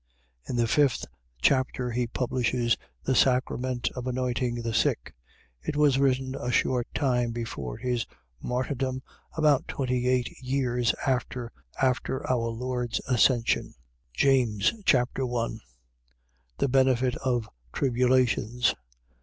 In 0.49 0.55
the 0.55 0.65
fifth 0.65 1.05
chapter 1.43 1.91
he 1.91 2.07
publishes 2.07 2.75
the 3.03 3.13
sacrament 3.13 3.87
of 3.95 4.07
anointing 4.07 4.63
the 4.63 4.73
sick. 4.73 5.13
It 5.61 5.75
was 5.75 5.99
written 5.99 6.33
a 6.33 6.51
short 6.51 6.87
time 6.95 7.29
before 7.31 7.77
his 7.77 8.07
martyrdom, 8.41 9.03
about 9.37 9.67
twenty 9.67 10.07
eight 10.07 10.27
years 10.41 10.95
after 11.05 11.51
our 11.79 12.17
Lord's 12.49 12.99
Ascension. 13.07 13.75
James 14.11 14.73
Chapter 14.87 15.23
1 15.27 15.59
The 16.57 16.67
benefit 16.67 17.15
of 17.17 17.47
tribulations. 17.71 18.73